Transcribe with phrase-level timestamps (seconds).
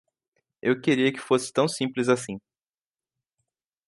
[0.63, 2.39] Eu queria que fosse tão simples assim.